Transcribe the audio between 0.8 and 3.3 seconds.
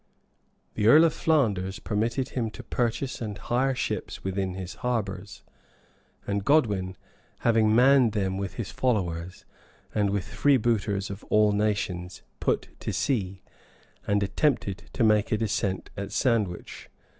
The earl of Flanders permitted him to purchase